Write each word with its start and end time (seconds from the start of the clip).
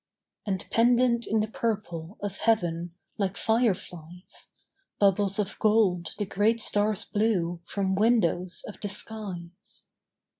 And 0.47 0.67
pendent 0.71 1.27
in 1.27 1.41
the 1.41 1.47
purple 1.47 2.17
Of 2.23 2.37
heaven, 2.37 2.95
like 3.19 3.37
fireflies, 3.37 4.49
Bubbles 4.97 5.37
of 5.37 5.59
gold 5.59 6.15
the 6.17 6.25
great 6.25 6.59
stars 6.59 7.05
blew 7.05 7.61
From 7.65 7.93
windows 7.93 8.63
of 8.67 8.81
the 8.81 8.87
skies. 8.89 9.85